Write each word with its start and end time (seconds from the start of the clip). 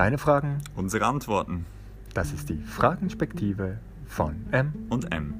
Deine 0.00 0.16
Fragen, 0.16 0.62
Unsere 0.76 1.04
Antworten 1.04 1.66
das 2.14 2.32
ist 2.32 2.48
die 2.48 2.56
Fragenspektive 2.56 3.80
von 4.06 4.46
M. 4.50 4.86
und 4.88 5.12
M. 5.12 5.34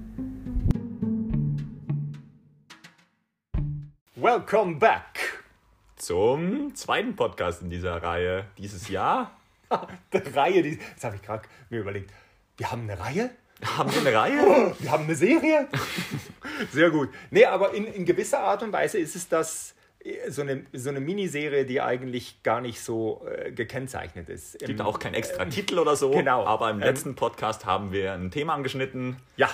Welcome 4.17 4.77
back! 4.77 5.43
Zum 5.97 6.75
zweiten 6.75 7.17
Podcast 7.17 7.63
in 7.63 7.71
dieser 7.71 8.03
Reihe 8.03 8.45
dieses 8.59 8.91
Jahr. 8.91 9.35
Die 10.13 10.19
Reihe, 10.19 10.63
die, 10.63 10.79
jetzt 10.91 11.05
habe 11.05 11.17
ich 11.17 11.23
gerade 11.23 11.49
mir 11.71 11.81
überlegt, 11.81 12.13
wir 12.59 12.71
haben 12.71 12.83
eine 12.83 13.01
Reihe? 13.01 13.31
Haben 13.65 13.91
wir 13.95 14.01
eine 14.03 14.15
Reihe? 14.15 14.77
Wir 14.79 14.91
haben 14.91 15.05
eine 15.05 15.15
Serie? 15.15 15.69
Sehr 16.71 16.91
gut. 16.91 17.09
Nee, 17.31 17.47
aber 17.47 17.73
in, 17.73 17.87
in 17.87 18.05
gewisser 18.05 18.41
Art 18.41 18.63
und 18.63 18.75
Weise 18.75 18.99
ist 18.99 19.17
es 19.17 19.27
das 19.27 19.75
so 20.31 20.43
eine, 20.43 20.65
so 20.73 20.91
eine 20.91 21.01
Miniserie, 21.01 21.65
die 21.65 21.81
eigentlich 21.81 22.43
gar 22.43 22.61
nicht 22.61 22.81
so 22.81 23.27
äh, 23.27 23.53
gekennzeichnet 23.53 24.29
ist. 24.29 24.59
Gibt 24.59 24.81
auch 24.81 24.99
keinen 24.99 25.15
extra 25.15 25.45
Titel 25.45 25.79
oder 25.79 25.97
so. 25.97 26.11
genau. 26.11 26.45
Aber 26.45 26.71
im 26.71 26.77
Ähm, 26.77 26.83
letzten 26.83 27.15
Podcast 27.15 27.67
haben 27.67 27.93
wir 27.93 28.13
ein 28.15 28.31
Thema 28.31 28.55
angeschnitten. 28.55 29.17
Ja. 29.37 29.49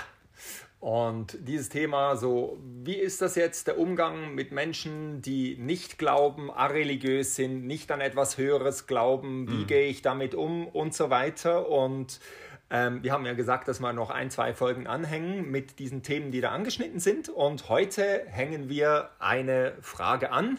Und 0.79 1.39
dieses 1.41 1.69
Thema, 1.69 2.17
so, 2.17 2.59
wie 2.85 2.95
ist 2.97 3.23
das 3.23 3.35
jetzt, 3.35 3.67
der 3.67 3.79
Umgang 3.79 4.35
mit 4.35 4.53
Menschen, 4.53 5.23
die 5.23 5.57
nicht 5.59 5.99
glauben, 5.99 6.51
areligiös 6.51 7.35
sind, 7.35 7.67
nicht 7.67 7.91
an 7.91 8.01
etwas 8.01 8.39
Höheres 8.39 8.87
glauben, 8.87 9.49
wie 9.51 9.65
gehe 9.65 9.87
ich 9.89 10.03
damit 10.03 10.35
um 10.35 10.69
und 10.69 10.95
so 10.95 11.11
weiter. 11.11 11.69
Und 11.69 12.21
ähm, 12.71 13.03
wir 13.03 13.13
haben 13.13 13.25
ja 13.25 13.35
gesagt, 13.35 13.69
dass 13.69 13.81
wir 13.81 13.93
noch 13.93 14.11
ein, 14.11 14.31
zwei 14.31 14.53
Folgen 14.53 14.87
anhängen 14.87 15.51
mit 15.51 15.79
diesen 15.79 16.03
Themen, 16.03 16.33
die 16.33 16.41
da 16.41 16.51
angeschnitten 16.51 16.99
sind. 16.99 17.29
Und 17.29 17.69
heute 17.69 18.25
hängen 18.27 18.69
wir 18.69 19.11
eine 19.19 19.75
Frage 19.81 20.33
an. 20.33 20.59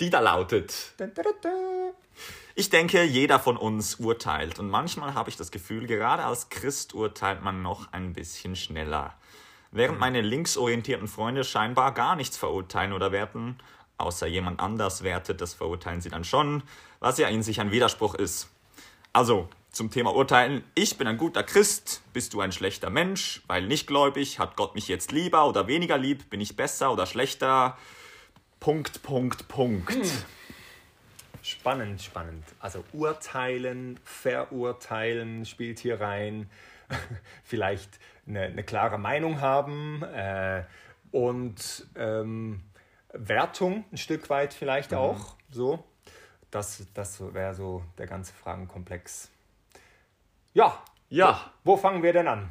Die 0.00 0.10
da 0.10 0.20
lautet. 0.20 0.94
Ich 2.54 2.70
denke, 2.70 3.02
jeder 3.04 3.38
von 3.38 3.56
uns 3.56 3.96
urteilt. 3.96 4.58
Und 4.58 4.70
manchmal 4.70 5.14
habe 5.14 5.28
ich 5.28 5.36
das 5.36 5.50
Gefühl, 5.50 5.86
gerade 5.86 6.24
als 6.24 6.48
Christ 6.48 6.94
urteilt 6.94 7.42
man 7.42 7.62
noch 7.62 7.92
ein 7.92 8.14
bisschen 8.14 8.56
schneller. 8.56 9.14
Während 9.70 9.98
meine 9.98 10.22
linksorientierten 10.22 11.08
Freunde 11.08 11.44
scheinbar 11.44 11.92
gar 11.92 12.16
nichts 12.16 12.36
verurteilen 12.36 12.92
oder 12.92 13.12
werten, 13.12 13.58
außer 13.98 14.26
jemand 14.26 14.60
anders 14.60 15.02
wertet, 15.02 15.40
das 15.40 15.52
verurteilen 15.52 16.00
sie 16.00 16.08
dann 16.08 16.24
schon, 16.24 16.62
was 17.00 17.18
ja 17.18 17.28
in 17.28 17.42
sich 17.42 17.60
ein 17.60 17.70
Widerspruch 17.70 18.14
ist. 18.14 18.48
Also, 19.12 19.48
zum 19.70 19.90
Thema 19.90 20.14
Urteilen. 20.14 20.64
Ich 20.74 20.98
bin 20.98 21.06
ein 21.06 21.18
guter 21.18 21.42
Christ. 21.42 22.02
Bist 22.12 22.34
du 22.34 22.40
ein 22.40 22.52
schlechter 22.52 22.90
Mensch? 22.90 23.42
Weil 23.46 23.66
nicht 23.66 23.86
gläubig, 23.86 24.38
hat 24.38 24.56
Gott 24.56 24.74
mich 24.74 24.88
jetzt 24.88 25.12
lieber 25.12 25.48
oder 25.48 25.66
weniger 25.66 25.98
lieb? 25.98 26.30
Bin 26.30 26.40
ich 26.40 26.56
besser 26.56 26.92
oder 26.92 27.06
schlechter? 27.06 27.76
Punkt, 28.60 29.02
Punkt, 29.02 29.48
Punkt. 29.48 30.26
Spannend, 31.42 32.02
spannend. 32.02 32.44
Also 32.58 32.84
urteilen, 32.92 34.00
verurteilen 34.04 35.46
spielt 35.46 35.78
hier 35.78 36.00
rein. 36.00 36.50
Vielleicht 37.44 37.98
eine, 38.26 38.42
eine 38.42 38.64
klare 38.64 38.98
Meinung 38.98 39.40
haben 39.40 40.02
äh, 40.02 40.64
und 41.12 41.86
ähm, 41.96 42.62
Wertung 43.12 43.84
ein 43.92 43.96
Stück 43.96 44.28
weit 44.30 44.52
vielleicht 44.52 44.92
auch. 44.94 45.36
So, 45.50 45.84
das, 46.50 46.86
das 46.94 47.20
wäre 47.32 47.54
so 47.54 47.82
der 47.96 48.06
ganze 48.06 48.32
Fragenkomplex. 48.34 49.30
Ja, 50.54 50.82
Ja, 51.10 51.52
wo 51.64 51.76
fangen 51.76 52.02
wir 52.02 52.12
denn 52.12 52.28
an? 52.28 52.50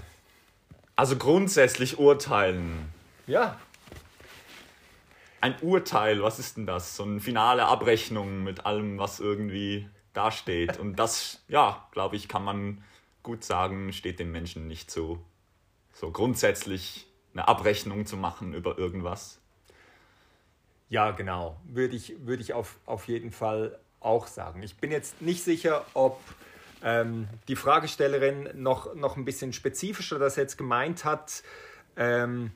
also 0.95 1.15
grundsätzlich 1.15 1.99
urteilen. 1.99 2.91
Ja, 3.27 3.59
Ein 5.41 5.55
Urteil, 5.61 6.23
was 6.23 6.39
ist 6.39 6.57
denn 6.57 6.65
das? 6.65 6.95
So 6.95 7.03
eine 7.03 7.19
finale 7.19 7.65
Abrechnung 7.65 8.43
mit 8.43 8.65
allem, 8.65 8.97
was 8.97 9.19
irgendwie 9.19 9.87
dasteht. 10.13 10.79
Und 10.79 10.95
das, 10.95 11.43
ja, 11.47 11.87
glaube 11.91 12.15
ich, 12.15 12.27
kann 12.27 12.43
man 12.43 12.83
gut 13.21 13.43
sagen, 13.43 13.93
steht 13.93 14.19
dem 14.19 14.31
Menschen 14.31 14.67
nicht 14.67 14.89
so, 14.89 15.23
so 15.93 16.09
grundsätzlich 16.09 17.05
eine 17.33 17.47
Abrechnung 17.47 18.07
zu 18.07 18.17
machen 18.17 18.55
über 18.55 18.79
irgendwas. 18.79 19.39
Ja, 20.89 21.11
genau. 21.11 21.57
Würde 21.65 21.95
ich, 21.95 22.25
würde 22.25 22.41
ich 22.41 22.53
auf, 22.53 22.77
auf 22.87 23.07
jeden 23.07 23.31
Fall 23.31 23.77
auch 23.99 24.25
sagen. 24.25 24.63
Ich 24.63 24.77
bin 24.77 24.91
jetzt 24.91 25.21
nicht 25.21 25.43
sicher, 25.43 25.85
ob 25.93 26.19
ähm, 26.83 27.27
die 27.47 27.55
Fragestellerin 27.55 28.49
noch, 28.53 28.95
noch 28.95 29.17
ein 29.17 29.25
bisschen 29.25 29.53
spezifischer 29.53 30.19
das 30.19 30.35
jetzt 30.35 30.57
gemeint 30.57 31.05
hat, 31.05 31.43
ähm, 31.95 32.51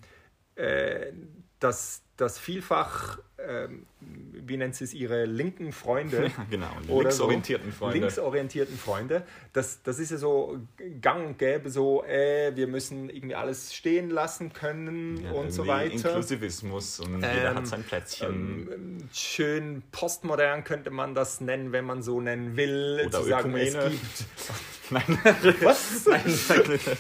äh, 0.56 1.12
dass, 1.62 2.02
dass 2.18 2.38
vielfach, 2.38 3.20
ähm, 3.40 3.86
wie 4.00 4.58
nennt 4.58 4.76
sie 4.76 4.84
es, 4.84 4.94
ihre 4.94 5.26
linken 5.26 5.72
Freunde 5.72 6.30
Genau, 6.50 6.68
linksorientierten 6.88 7.72
so, 7.72 7.78
Freunde. 7.78 8.00
linksorientierten 8.00 8.78
Freunde, 8.78 9.24
das, 9.54 9.82
das 9.84 9.98
ist 10.00 10.12
ja 10.12 10.18
so 10.18 10.60
gang 11.02 11.26
und 11.26 11.38
gäbe, 11.40 11.70
so, 11.70 12.04
äh, 12.04 12.52
wir 12.56 12.68
müssen 12.68 13.10
irgendwie 13.10 13.36
alles 13.36 13.74
stehen 13.74 14.10
lassen 14.10 14.52
können 14.54 15.24
Ja, 15.24 15.32
und 15.32 15.52
so 15.52 15.66
weiter. 15.68 15.94
Inklusivismus 15.94 17.00
und 17.00 17.16
jeder 17.16 17.52
Ähm, 17.52 17.56
hat 17.58 17.68
sein 17.68 17.84
Plätzchen. 17.84 19.08
schön 19.14 19.82
postmodern 19.92 20.64
könnte 20.64 20.90
man 20.90 21.16
das 21.16 21.42
nennen, 21.42 21.72
wenn 21.72 21.86
man 21.86 22.02
so 22.04 22.20
nennen 22.22 22.58
will. 22.58 23.02
Oder 23.06 23.22
zu 23.22 23.30
sagen, 23.30 23.56
es 23.56 23.74
Ökumene. 23.76 23.92
gibt, 23.92 24.26
Nein, 24.92 25.20
was? 25.64 26.06
nein, 26.10 26.22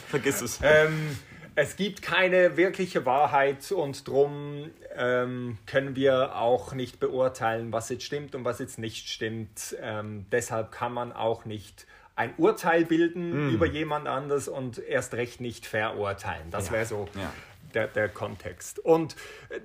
vergiss 0.09 0.41
es. 0.41 0.59
ähm, 0.63 1.17
es 1.61 1.75
gibt 1.75 2.01
keine 2.01 2.57
wirkliche 2.57 3.05
Wahrheit 3.05 3.71
und 3.71 4.07
drum 4.07 4.71
ähm, 4.95 5.59
können 5.67 5.95
wir 5.95 6.35
auch 6.35 6.73
nicht 6.73 6.99
beurteilen, 6.99 7.71
was 7.71 7.89
jetzt 7.89 8.03
stimmt 8.03 8.33
und 8.33 8.43
was 8.45 8.57
jetzt 8.57 8.79
nicht 8.79 9.07
stimmt. 9.09 9.75
Ähm, 9.79 10.25
deshalb 10.31 10.71
kann 10.71 10.91
man 10.91 11.11
auch 11.11 11.45
nicht 11.45 11.85
ein 12.15 12.33
Urteil 12.37 12.83
bilden 12.85 13.49
Mm. 13.49 13.53
über 13.53 13.67
jemand 13.67 14.07
anders 14.07 14.47
und 14.47 14.79
erst 14.79 15.13
recht 15.13 15.39
nicht 15.39 15.67
verurteilen. 15.67 16.49
Das 16.49 16.67
Ja, 16.67 16.71
wäre 16.73 16.85
so 16.85 17.07
ja. 17.15 17.31
der, 17.75 17.87
der 17.87 18.09
Kontext. 18.09 18.79
Und 18.79 19.15
äh, 19.49 19.59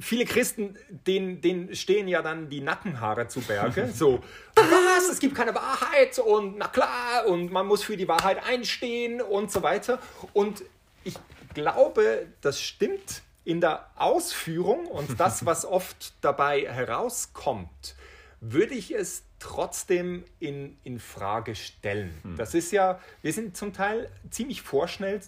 viele 0.00 0.24
Christen, 0.24 0.76
denen, 0.88 1.42
denen 1.42 1.74
stehen 1.74 2.08
ja 2.08 2.22
dann 2.22 2.48
die 2.48 2.62
Nackenhaare 2.62 3.28
zu 3.28 3.40
Berge. 3.42 3.90
So, 3.94 4.22
was? 4.54 5.10
Es 5.12 5.20
gibt 5.20 5.34
keine 5.34 5.54
Wahrheit 5.54 6.18
und 6.18 6.56
na 6.56 6.68
klar, 6.68 7.26
und 7.26 7.52
man 7.52 7.66
muss 7.66 7.82
für 7.82 7.98
die 7.98 8.08
Wahrheit 8.08 8.42
einstehen 8.42 9.20
und 9.20 9.52
so 9.52 9.62
weiter. 9.62 9.98
Und 10.32 10.62
ich 11.06 11.14
glaube, 11.54 12.26
das 12.40 12.60
stimmt 12.60 13.22
in 13.44 13.60
der 13.60 13.88
Ausführung 13.94 14.86
und 14.86 15.18
das, 15.20 15.46
was 15.46 15.64
oft 15.64 16.12
dabei 16.20 16.66
herauskommt, 16.68 17.94
würde 18.40 18.74
ich 18.74 18.94
es 18.94 19.22
trotzdem 19.38 20.24
in, 20.40 20.76
in 20.82 20.98
Frage 20.98 21.54
stellen. 21.54 22.12
Das 22.36 22.54
ist 22.54 22.72
ja, 22.72 23.00
wir 23.22 23.32
sind 23.32 23.56
zum 23.56 23.72
Teil 23.72 24.10
ziemlich 24.30 24.62
vorschnell. 24.62 25.20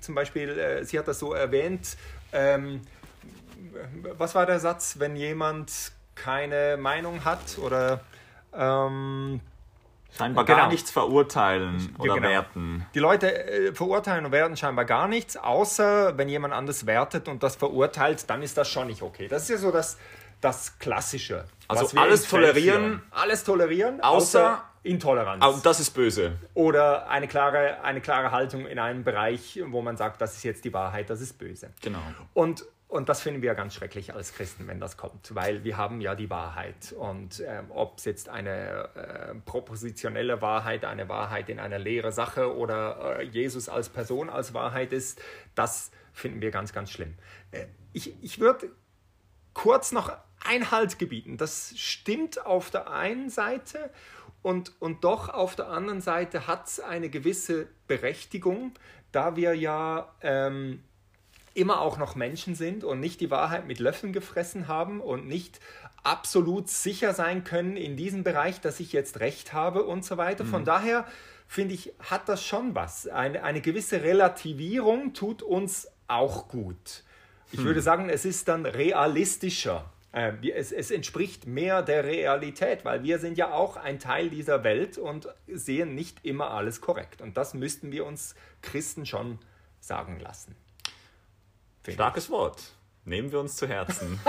Zum 0.00 0.14
Beispiel, 0.14 0.50
äh, 0.50 0.84
sie 0.84 0.98
hat 0.98 1.08
das 1.08 1.18
so 1.18 1.34
erwähnt, 1.34 1.96
ähm, 2.32 2.82
was 4.16 4.34
war 4.34 4.46
der 4.46 4.60
Satz, 4.60 4.96
wenn 4.98 5.16
jemand 5.16 5.92
keine 6.14 6.76
Meinung 6.76 7.24
hat 7.24 7.58
oder 7.58 8.00
ähm, 8.54 9.40
Scheinbar 10.16 10.44
Genau. 10.44 10.58
gar 10.58 10.68
nichts 10.68 10.90
verurteilen 10.90 11.94
oder 11.98 12.14
genau. 12.14 12.28
werten. 12.28 12.86
die 12.94 12.98
Leute 12.98 13.32
äh, 13.48 13.74
verurteilen 13.74 14.24
und 14.24 14.32
werten 14.32 14.56
scheinbar 14.56 14.84
gar 14.84 15.06
nichts, 15.08 15.36
außer 15.36 16.16
wenn 16.16 16.28
jemand 16.28 16.54
anders 16.54 16.86
wertet 16.86 17.28
und 17.28 17.42
das 17.42 17.56
verurteilt, 17.56 18.28
dann 18.30 18.42
ist 18.42 18.56
das 18.56 18.68
schon 18.68 18.86
nicht 18.86 19.02
okay. 19.02 19.28
Das 19.28 19.42
ist 19.42 19.48
ja 19.50 19.56
so 19.58 19.70
das, 19.70 19.98
das 20.40 20.78
Klassische. 20.78 21.44
Also 21.68 21.98
alles 21.98 22.26
tolerieren, 22.28 23.02
alles 23.10 23.44
tolerieren, 23.44 24.00
außer- 24.00 24.04
außer 24.04 24.62
Intoleranz. 24.84 25.44
Aber 25.44 25.58
das 25.62 25.80
ist 25.80 25.90
böse. 25.90 26.32
Oder 26.54 27.08
eine 27.10 27.28
klare, 27.28 27.82
eine 27.82 28.00
klare 28.00 28.30
Haltung 28.30 28.66
in 28.66 28.78
einem 28.78 29.04
Bereich, 29.04 29.60
wo 29.66 29.82
man 29.82 29.96
sagt, 29.98 30.20
das 30.22 30.36
ist 30.36 30.44
jetzt 30.44 30.64
die 30.64 30.72
Wahrheit, 30.72 31.10
das 31.10 31.20
ist 31.20 31.38
böse. 31.38 31.70
Genau. 31.82 31.98
Und, 32.32 32.64
und 32.88 33.10
das 33.10 33.20
finden 33.20 33.42
wir 33.42 33.54
ganz 33.54 33.74
schrecklich 33.74 34.14
als 34.14 34.32
Christen, 34.32 34.66
wenn 34.66 34.80
das 34.80 34.96
kommt, 34.96 35.34
weil 35.34 35.62
wir 35.62 35.76
haben 35.76 36.00
ja 36.00 36.14
die 36.14 36.30
Wahrheit. 36.30 36.94
Und 36.98 37.40
ähm, 37.46 37.66
ob 37.68 37.98
es 37.98 38.06
jetzt 38.06 38.30
eine 38.30 38.88
äh, 38.94 39.34
propositionelle 39.44 40.40
Wahrheit, 40.40 40.86
eine 40.86 41.06
Wahrheit 41.06 41.50
in 41.50 41.60
einer 41.60 41.78
leeren 41.78 42.12
Sache 42.12 42.56
oder 42.56 43.18
äh, 43.20 43.24
Jesus 43.24 43.68
als 43.68 43.90
Person 43.90 44.30
als 44.30 44.54
Wahrheit 44.54 44.94
ist, 44.94 45.20
das 45.54 45.90
finden 46.14 46.40
wir 46.40 46.50
ganz, 46.50 46.72
ganz 46.72 46.90
schlimm. 46.90 47.14
Äh, 47.52 47.66
ich 47.92 48.14
ich 48.22 48.40
würde 48.40 48.70
kurz 49.52 49.92
noch 49.92 50.10
Einhalt 50.42 50.98
gebieten. 50.98 51.36
Das 51.36 51.74
stimmt 51.76 52.46
auf 52.46 52.70
der 52.70 52.90
einen 52.90 53.28
Seite 53.28 53.90
und, 54.40 54.72
und 54.80 55.04
doch 55.04 55.28
auf 55.28 55.56
der 55.56 55.68
anderen 55.68 56.00
Seite 56.00 56.46
hat 56.46 56.68
es 56.68 56.80
eine 56.80 57.10
gewisse 57.10 57.68
Berechtigung, 57.86 58.72
da 59.12 59.36
wir 59.36 59.54
ja 59.54 60.14
ähm, 60.22 60.84
immer 61.58 61.80
auch 61.80 61.98
noch 61.98 62.14
Menschen 62.14 62.54
sind 62.54 62.84
und 62.84 63.00
nicht 63.00 63.20
die 63.20 63.30
Wahrheit 63.30 63.66
mit 63.66 63.80
Löffeln 63.80 64.12
gefressen 64.12 64.68
haben 64.68 65.00
und 65.00 65.26
nicht 65.26 65.60
absolut 66.04 66.68
sicher 66.68 67.12
sein 67.12 67.44
können 67.44 67.76
in 67.76 67.96
diesem 67.96 68.22
Bereich, 68.22 68.60
dass 68.60 68.80
ich 68.80 68.92
jetzt 68.92 69.20
recht 69.20 69.52
habe 69.52 69.84
und 69.84 70.04
so 70.04 70.16
weiter. 70.16 70.44
Von 70.44 70.64
daher 70.64 71.06
finde 71.46 71.74
ich, 71.74 71.92
hat 71.98 72.28
das 72.28 72.44
schon 72.44 72.74
was. 72.74 73.08
Eine, 73.08 73.42
eine 73.42 73.60
gewisse 73.60 74.02
Relativierung 74.02 75.12
tut 75.14 75.42
uns 75.42 75.88
auch 76.06 76.48
gut. 76.48 77.02
Ich 77.50 77.64
würde 77.64 77.80
sagen, 77.80 78.08
es 78.08 78.24
ist 78.24 78.48
dann 78.48 78.64
realistischer 78.66 79.90
Äh, 80.10 80.32
es, 80.54 80.72
es, 80.72 80.90
entspricht 80.90 81.46
mehr 81.46 81.82
der 81.82 82.04
Realität, 82.04 82.84
weil 82.86 83.02
wir 83.02 83.18
sind 83.18 83.36
ja 83.36 83.52
auch 83.52 83.76
ein 83.76 83.98
Teil 83.98 84.30
dieser 84.30 84.64
Welt 84.64 84.96
und 84.96 85.28
sehen 85.46 85.94
nicht 85.94 86.24
immer 86.24 86.50
alles 86.50 86.80
korrekt. 86.80 87.20
Und 87.20 87.36
das 87.36 87.52
müssten 87.52 87.92
wir 87.92 88.06
uns 88.06 88.34
Christen 88.62 89.04
schon 89.04 89.38
sagen 89.80 90.18
lassen. 90.18 90.56
Starkes. 91.94 92.30
Wort. 92.30 92.62
Nehmen 93.04 93.32
wir 93.32 93.40
uns 93.40 93.56
zu 93.56 93.66
Herzen. 93.66 94.20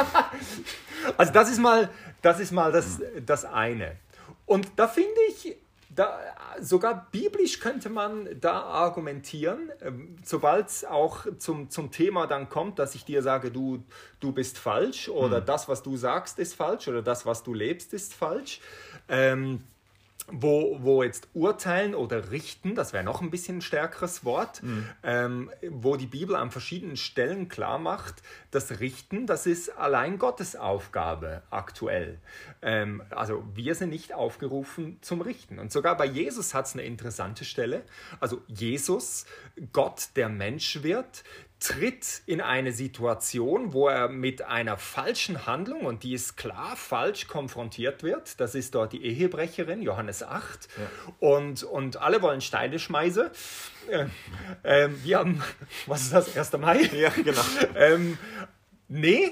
also 1.17 1.33
das 1.33 1.51
ist 1.51 1.59
mal 1.59 1.89
das, 2.21 2.39
ist 2.39 2.51
mal 2.51 2.71
das, 2.71 2.99
das 3.25 3.45
eine. 3.45 3.97
Und 4.45 4.67
da 4.77 4.87
finde 4.87 5.19
ich, 5.29 5.57
da, 5.89 6.19
sogar 6.59 7.07
biblisch 7.11 7.59
könnte 7.59 7.89
man 7.89 8.27
da 8.39 8.61
argumentieren, 8.61 9.71
ähm, 9.81 10.15
sobald 10.23 10.67
es 10.67 10.85
auch 10.85 11.25
zum, 11.37 11.69
zum 11.69 11.91
Thema 11.91 12.27
dann 12.27 12.49
kommt, 12.49 12.79
dass 12.79 12.95
ich 12.95 13.05
dir 13.05 13.21
sage, 13.21 13.51
du, 13.51 13.83
du 14.19 14.31
bist 14.31 14.57
falsch 14.57 15.09
oder 15.09 15.37
hm. 15.37 15.45
das, 15.45 15.67
was 15.67 15.83
du 15.83 15.97
sagst, 15.97 16.39
ist 16.39 16.55
falsch 16.55 16.87
oder 16.87 17.01
das, 17.01 17.25
was 17.25 17.43
du 17.43 17.53
lebst, 17.53 17.93
ist 17.93 18.13
falsch. 18.13 18.61
Ähm, 19.07 19.63
wo, 20.31 20.77
wo 20.81 21.03
jetzt 21.03 21.27
urteilen 21.33 21.95
oder 21.95 22.31
richten, 22.31 22.75
das 22.75 22.93
wäre 22.93 23.03
noch 23.03 23.21
ein 23.21 23.29
bisschen 23.29 23.57
ein 23.57 23.61
stärkeres 23.61 24.25
Wort, 24.25 24.63
mhm. 24.63 24.87
ähm, 25.03 25.51
wo 25.69 25.95
die 25.95 26.05
Bibel 26.05 26.35
an 26.35 26.51
verschiedenen 26.51 26.97
Stellen 26.97 27.49
klar 27.49 27.79
macht, 27.79 28.21
das 28.51 28.79
Richten, 28.79 29.27
das 29.27 29.45
ist 29.45 29.77
allein 29.77 30.19
Gottes 30.19 30.55
Aufgabe 30.55 31.43
aktuell. 31.49 32.19
Ähm, 32.61 33.03
also 33.09 33.43
wir 33.53 33.75
sind 33.75 33.89
nicht 33.89 34.13
aufgerufen 34.13 34.97
zum 35.01 35.21
Richten. 35.21 35.59
Und 35.59 35.71
sogar 35.71 35.97
bei 35.97 36.05
Jesus 36.05 36.53
hat 36.53 36.65
es 36.65 36.73
eine 36.73 36.83
interessante 36.83 37.45
Stelle. 37.45 37.83
Also 38.19 38.41
Jesus, 38.47 39.25
Gott, 39.73 40.09
der 40.15 40.29
Mensch 40.29 40.83
wird, 40.83 41.23
tritt 41.59 42.21
in 42.25 42.39
eine 42.39 42.71
Situation, 42.71 43.73
wo 43.73 43.89
er 43.89 44.07
mit 44.07 44.41
einer 44.41 44.77
falschen 44.77 45.45
Handlung, 45.45 45.81
und 45.81 46.03
die 46.03 46.13
ist 46.13 46.37
klar 46.37 46.75
falsch, 46.77 47.27
konfrontiert 47.27 48.01
wird. 48.01 48.39
Das 48.39 48.55
ist 48.55 48.75
dort 48.75 48.93
die 48.93 49.03
Ehebrecherin, 49.03 49.81
Johannes 49.81 50.23
8. 50.23 50.69
Ja. 50.77 50.89
Und, 51.19 51.63
und 51.63 51.97
alle 51.97 52.21
wollen 52.21 52.41
Steine 52.41 52.79
schmeißen. 52.79 53.29
Äh, 53.89 54.05
äh, 54.63 54.89
wir 55.03 55.19
haben, 55.19 55.43
was 55.85 56.03
ist 56.03 56.13
das, 56.13 56.37
1. 56.37 56.53
Mai? 56.53 56.83
Ja, 56.93 57.09
genau. 57.09 57.43
ähm, 57.75 58.17
nee, 58.87 59.31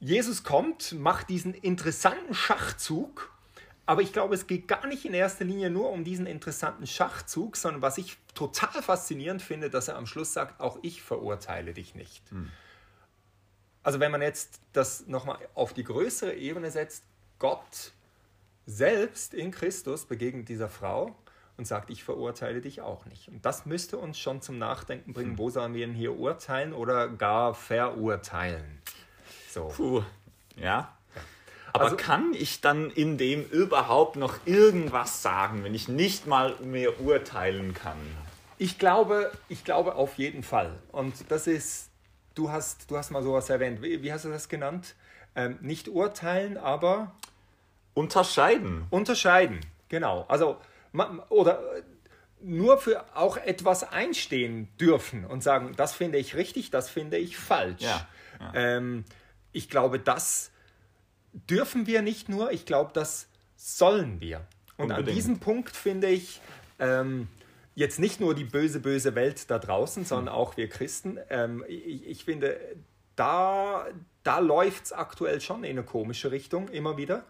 Jesus 0.00 0.44
kommt, 0.44 0.92
macht 0.92 1.28
diesen 1.28 1.52
interessanten 1.52 2.32
Schachzug 2.32 3.30
aber 3.88 4.02
ich 4.02 4.12
glaube, 4.12 4.34
es 4.34 4.46
geht 4.46 4.68
gar 4.68 4.86
nicht 4.86 5.06
in 5.06 5.14
erster 5.14 5.46
Linie 5.46 5.70
nur 5.70 5.88
um 5.90 6.04
diesen 6.04 6.26
interessanten 6.26 6.86
Schachzug, 6.86 7.56
sondern 7.56 7.80
was 7.80 7.96
ich 7.96 8.18
total 8.34 8.82
faszinierend 8.82 9.40
finde, 9.40 9.70
dass 9.70 9.88
er 9.88 9.96
am 9.96 10.04
Schluss 10.04 10.34
sagt, 10.34 10.60
auch 10.60 10.78
ich 10.82 11.00
verurteile 11.00 11.72
dich 11.72 11.94
nicht. 11.94 12.22
Hm. 12.30 12.50
Also 13.82 13.98
wenn 13.98 14.12
man 14.12 14.20
jetzt 14.20 14.60
das 14.74 15.06
nochmal 15.06 15.38
auf 15.54 15.72
die 15.72 15.84
größere 15.84 16.34
Ebene 16.34 16.70
setzt, 16.70 17.02
Gott 17.38 17.92
selbst 18.66 19.32
in 19.32 19.52
Christus 19.52 20.04
begegnet 20.04 20.50
dieser 20.50 20.68
Frau 20.68 21.16
und 21.56 21.66
sagt, 21.66 21.88
ich 21.88 22.04
verurteile 22.04 22.60
dich 22.60 22.82
auch 22.82 23.06
nicht. 23.06 23.28
Und 23.28 23.46
das 23.46 23.64
müsste 23.64 23.96
uns 23.96 24.18
schon 24.18 24.42
zum 24.42 24.58
Nachdenken 24.58 25.14
bringen, 25.14 25.30
hm. 25.30 25.38
wo 25.38 25.48
sollen 25.48 25.72
wir 25.72 25.86
denn 25.86 25.96
hier 25.96 26.14
urteilen 26.14 26.74
oder 26.74 27.08
gar 27.08 27.54
verurteilen. 27.54 28.82
So. 29.48 29.68
Puh, 29.68 30.02
ja, 30.56 30.94
aber 31.78 31.92
also, 31.92 31.96
kann 31.96 32.32
ich 32.34 32.60
dann 32.60 32.90
in 32.90 33.18
dem 33.18 33.44
überhaupt 33.44 34.16
noch 34.16 34.34
irgendwas 34.46 35.22
sagen, 35.22 35.64
wenn 35.64 35.74
ich 35.74 35.88
nicht 35.88 36.26
mal 36.26 36.54
mehr 36.62 37.00
urteilen 37.00 37.74
kann? 37.74 37.98
Ich 38.58 38.78
glaube, 38.78 39.30
ich 39.48 39.64
glaube 39.64 39.94
auf 39.94 40.18
jeden 40.18 40.42
Fall. 40.42 40.78
Und 40.90 41.30
das 41.30 41.46
ist, 41.46 41.90
du 42.34 42.50
hast, 42.50 42.90
du 42.90 42.96
hast 42.96 43.10
mal 43.10 43.22
sowas 43.22 43.48
erwähnt. 43.50 43.82
Wie, 43.82 44.02
wie 44.02 44.12
hast 44.12 44.24
du 44.24 44.30
das 44.30 44.48
genannt? 44.48 44.94
Ähm, 45.36 45.58
nicht 45.60 45.88
urteilen, 45.88 46.56
aber 46.56 47.12
unterscheiden. 47.94 48.86
Unterscheiden, 48.90 49.60
genau. 49.88 50.24
Also 50.28 50.58
oder 51.28 51.60
nur 52.40 52.78
für 52.78 53.04
auch 53.14 53.36
etwas 53.36 53.84
einstehen 53.84 54.68
dürfen 54.80 55.24
und 55.24 55.42
sagen, 55.42 55.72
das 55.76 55.94
finde 55.94 56.18
ich 56.18 56.34
richtig, 56.34 56.70
das 56.70 56.88
finde 56.88 57.18
ich 57.18 57.36
falsch. 57.36 57.82
Ja, 57.82 58.06
ja. 58.40 58.52
Ähm, 58.54 59.04
ich 59.52 59.68
glaube, 59.68 59.98
das 59.98 60.50
dürfen 61.46 61.86
wir 61.86 62.02
nicht 62.02 62.28
nur, 62.28 62.52
ich 62.52 62.66
glaube, 62.66 62.90
das 62.92 63.28
sollen 63.56 64.20
wir. 64.20 64.46
Und 64.76 64.90
Unbedingt. 64.90 65.08
an 65.08 65.14
diesem 65.14 65.38
Punkt 65.40 65.74
finde 65.74 66.08
ich 66.08 66.40
ähm, 66.78 67.28
jetzt 67.74 67.98
nicht 67.98 68.20
nur 68.20 68.34
die 68.34 68.44
böse, 68.44 68.80
böse 68.80 69.14
Welt 69.14 69.50
da 69.50 69.58
draußen, 69.58 70.04
sondern 70.04 70.34
auch 70.34 70.56
wir 70.56 70.68
Christen. 70.68 71.18
Ähm, 71.30 71.64
ich, 71.68 72.06
ich, 72.06 72.24
finde, 72.24 72.58
da, 73.16 73.86
da 74.22 74.38
läuft 74.38 74.86
es 74.86 74.92
aktuell 74.92 75.40
schon 75.40 75.64
in 75.64 75.70
eine 75.70 75.82
komische 75.82 76.30
Richtung 76.30 76.68
immer 76.68 76.96
wieder. 76.96 77.24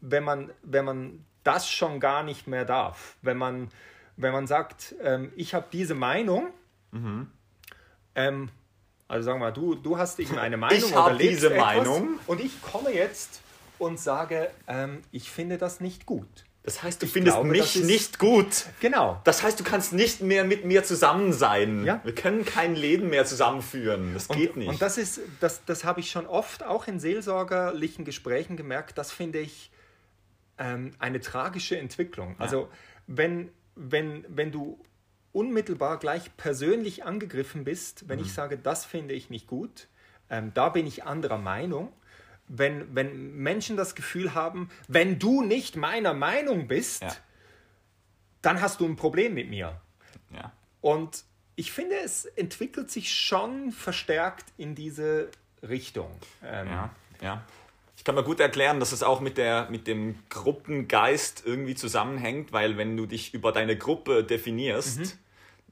Wenn 0.00 0.24
man, 0.24 0.50
wenn 0.62 0.84
man 0.84 1.24
das 1.44 1.68
schon 1.68 2.00
gar 2.00 2.22
nicht 2.22 2.46
mehr 2.46 2.64
darf, 2.64 3.16
wenn 3.22 3.36
man, 3.36 3.68
wenn 4.16 4.32
man 4.32 4.46
sagt, 4.46 4.94
ähm, 5.02 5.32
ich 5.36 5.54
habe 5.54 5.66
diese 5.72 5.94
Meinung, 5.94 6.48
mhm. 6.90 7.30
Also 9.10 9.26
sagen 9.26 9.40
wir 9.40 9.46
mal, 9.46 9.52
du, 9.52 9.74
du 9.74 9.98
hast 9.98 10.18
irgendeine 10.20 10.56
Meinung 10.56 10.78
ich 10.78 10.96
oder 10.96 11.12
lebst 11.12 11.42
diese 11.42 11.50
Meinung 11.50 12.20
und 12.26 12.40
ich 12.40 12.62
komme 12.62 12.94
jetzt 12.94 13.40
und 13.78 13.98
sage, 13.98 14.50
ähm, 14.68 15.02
ich 15.10 15.30
finde 15.30 15.58
das 15.58 15.80
nicht 15.80 16.06
gut. 16.06 16.28
Das 16.62 16.82
heißt, 16.82 17.02
du 17.02 17.06
ich 17.06 17.12
findest 17.12 17.36
glaube, 17.36 17.48
mich 17.48 17.82
nicht 17.82 18.18
gut. 18.18 18.66
Genau. 18.80 19.20
Das 19.24 19.42
heißt, 19.42 19.58
du 19.58 19.64
kannst 19.64 19.92
nicht 19.94 20.20
mehr 20.20 20.44
mit 20.44 20.64
mir 20.64 20.84
zusammen 20.84 21.32
sein. 21.32 21.84
Ja. 21.84 22.00
Wir 22.04 22.14
können 22.14 22.44
kein 22.44 22.76
Leben 22.76 23.08
mehr 23.08 23.24
zusammenführen. 23.24 24.12
Das 24.14 24.26
und, 24.26 24.36
geht 24.36 24.56
nicht. 24.56 24.68
Und 24.68 24.80
das 24.80 24.96
ist, 24.96 25.20
das, 25.40 25.64
das 25.64 25.84
habe 25.84 26.00
ich 26.00 26.10
schon 26.10 26.26
oft 26.26 26.62
auch 26.62 26.86
in 26.86 27.00
seelsorgerlichen 27.00 28.04
Gesprächen 28.04 28.56
gemerkt. 28.56 28.98
Das 28.98 29.10
finde 29.10 29.40
ich 29.40 29.72
ähm, 30.58 30.92
eine 30.98 31.20
tragische 31.20 31.78
Entwicklung. 31.78 32.36
Ja. 32.38 32.44
Also 32.44 32.68
wenn, 33.06 33.50
wenn, 33.74 34.24
wenn 34.28 34.52
du 34.52 34.78
unmittelbar 35.32 35.98
gleich 35.98 36.36
persönlich 36.36 37.04
angegriffen 37.04 37.64
bist, 37.64 38.08
wenn 38.08 38.18
mhm. 38.18 38.26
ich 38.26 38.32
sage, 38.32 38.58
das 38.58 38.84
finde 38.84 39.14
ich 39.14 39.30
nicht 39.30 39.46
gut, 39.46 39.88
ähm, 40.28 40.52
da 40.54 40.68
bin 40.68 40.86
ich 40.86 41.04
anderer 41.04 41.38
Meinung. 41.38 41.92
Wenn, 42.52 42.94
wenn 42.96 43.36
Menschen 43.36 43.76
das 43.76 43.94
Gefühl 43.94 44.34
haben, 44.34 44.70
wenn 44.88 45.20
du 45.20 45.42
nicht 45.42 45.76
meiner 45.76 46.14
Meinung 46.14 46.66
bist, 46.66 47.02
ja. 47.02 47.14
dann 48.42 48.60
hast 48.60 48.80
du 48.80 48.86
ein 48.86 48.96
Problem 48.96 49.34
mit 49.34 49.48
mir. 49.48 49.80
Ja. 50.30 50.52
Und 50.80 51.24
ich 51.54 51.70
finde, 51.70 51.96
es 51.96 52.24
entwickelt 52.24 52.90
sich 52.90 53.14
schon 53.14 53.70
verstärkt 53.70 54.46
in 54.56 54.74
diese 54.74 55.30
Richtung. 55.62 56.10
Ähm, 56.42 56.68
ja, 56.68 56.90
ja. 57.20 57.44
Ich 58.00 58.04
kann 58.04 58.14
mir 58.14 58.24
gut 58.24 58.40
erklären, 58.40 58.80
dass 58.80 58.92
es 58.92 59.02
auch 59.02 59.20
mit, 59.20 59.36
der, 59.36 59.68
mit 59.68 59.86
dem 59.86 60.14
Gruppengeist 60.30 61.42
irgendwie 61.44 61.74
zusammenhängt, 61.74 62.50
weil 62.50 62.78
wenn 62.78 62.96
du 62.96 63.04
dich 63.04 63.34
über 63.34 63.52
deine 63.52 63.76
Gruppe 63.76 64.24
definierst, 64.24 65.00
mhm. 65.00 65.10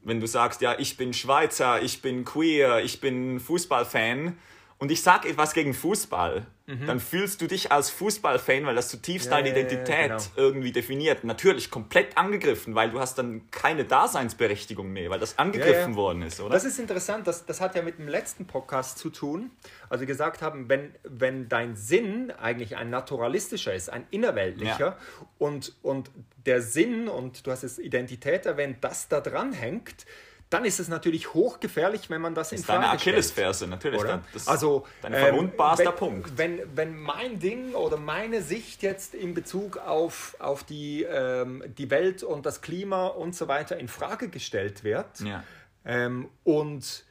wenn 0.03 0.21
du 0.21 0.27
sagst, 0.27 0.61
ja, 0.61 0.79
ich 0.79 0.99
bin 0.99 1.15
Schweizer, 1.15 1.81
ich 1.81 2.03
bin 2.03 2.27
queer, 2.27 2.85
ich 2.85 3.01
bin 3.01 3.41
Fußballfan 3.41 4.37
und 4.81 4.93
ich 4.93 5.03
sage 5.03 5.29
etwas 5.29 5.55
gegen 5.55 5.75
Fußball, 5.75 6.47
mhm. 6.67 6.87
dann 6.87 7.01
fühlst 7.01 7.43
du 7.43 7.49
dich 7.49 7.73
als 7.73 7.91
Fußballfan, 7.91 8.65
weil 8.65 8.77
das 8.77 8.89
zutiefst 8.89 9.27
ja, 9.27 9.33
deine 9.33 9.51
Identität 9.51 10.11
ja, 10.11 10.17
genau. 10.17 10.23
irgendwie 10.37 10.71
definiert, 10.71 11.25
natürlich 11.25 11.69
komplett 11.69 12.17
angegriffen, 12.17 12.77
weil 12.77 12.91
du 12.91 13.01
hast 13.01 13.19
dann 13.19 13.51
keine 13.51 13.85
Daseinsberechtigung 13.85 14.93
mehr, 14.93 15.11
weil 15.11 15.19
das 15.19 15.37
angegriffen 15.37 15.93
ja, 15.93 15.97
worden 15.97 16.23
ist, 16.23 16.41
oder? 16.41 16.51
Das 16.51 16.65
ist 16.65 16.79
interessant, 16.79 17.27
das, 17.27 17.45
das 17.45 17.61
hat 17.61 17.75
ja 17.75 17.83
mit 17.83 17.99
dem 17.99 18.07
letzten 18.07 18.47
Podcast 18.47 18.99
zu 18.99 19.11
tun, 19.11 19.51
also 19.91 20.07
gesagt 20.07 20.43
haben, 20.43 20.69
wenn, 20.69 20.95
wenn 21.03 21.49
dein 21.49 21.75
Sinn 21.75 22.31
eigentlich 22.31 22.77
ein 22.77 22.89
naturalistischer 22.89 23.75
ist, 23.75 23.91
ein 23.91 24.07
innerweltlicher 24.13 24.97
und, 25.39 25.75
und 25.83 26.11
der 26.47 26.63
Sinn, 26.63 27.09
und 27.09 27.47
du 27.47 27.51
hast 27.51 27.65
es 27.65 27.81
Identität 27.81 28.47
erwähnt, 28.47 28.79
das 28.83 29.09
da 29.09 29.21
dran 29.21 29.53
hängt, 29.53 30.07
dann 30.51 30.65
ist 30.65 30.81
es 30.81 30.89
natürlich 30.89 31.35
hochgefährlich, 31.35 32.09
wenn 32.09 32.21
man 32.21 32.35
das, 32.35 32.51
das 32.51 32.61
in 32.61 32.65
Frage 32.65 32.81
deine 32.83 32.93
Achillesferse, 32.93 33.67
natürlich. 33.67 34.01
Oder? 34.01 34.23
Das 34.33 34.49
also, 34.49 34.87
dein 35.03 35.13
verwundbarster 35.13 35.91
ähm, 35.91 35.97
Punkt. 35.97 36.39
Wenn, 36.39 36.61
wenn 36.75 36.99
mein 36.99 37.39
Ding 37.39 37.75
oder 37.75 37.99
meine 37.99 38.43
Sicht 38.43 38.83
jetzt 38.83 39.15
in 39.15 39.35
Bezug 39.35 39.77
auf, 39.77 40.37
auf 40.39 40.65
die, 40.65 41.03
ähm, 41.03 41.63
die 41.77 41.91
Welt 41.91 42.23
und 42.23 42.47
das 42.47 42.63
Klima 42.63 43.09
und 43.09 43.35
so 43.35 43.49
weiter 43.49 43.79
in 43.79 43.89
Frage 43.89 44.29
gestellt 44.29 44.85
wird 44.85 45.21
ja. 45.21 45.45
ähm, 45.85 46.29
und 46.45 47.05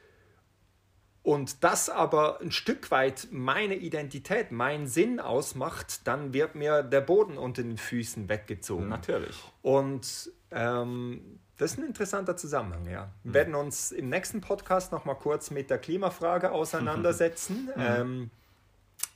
und 1.22 1.62
das 1.62 1.90
aber 1.90 2.40
ein 2.40 2.52
Stück 2.52 2.90
weit 2.90 3.28
meine 3.30 3.74
Identität, 3.74 4.50
mein 4.50 4.86
Sinn 4.86 5.20
ausmacht, 5.20 6.06
dann 6.06 6.32
wird 6.32 6.54
mir 6.54 6.82
der 6.82 7.02
Boden 7.02 7.36
unter 7.36 7.62
den 7.62 7.76
Füßen 7.76 8.30
weggezogen. 8.30 8.88
Natürlich. 8.88 9.36
Und 9.60 10.32
ähm, 10.50 11.38
das 11.58 11.72
ist 11.72 11.78
ein 11.78 11.86
interessanter 11.86 12.36
Zusammenhang, 12.36 12.86
ja. 12.86 13.10
Wir 13.22 13.30
mhm. 13.30 13.34
werden 13.34 13.54
uns 13.56 13.92
im 13.92 14.08
nächsten 14.08 14.40
Podcast 14.40 14.92
nochmal 14.92 15.16
kurz 15.16 15.50
mit 15.50 15.70
der 15.70 15.78
Klimafrage 15.78 16.52
auseinandersetzen. 16.52 17.70
Mhm. 17.76 17.82
Ähm, 17.84 18.30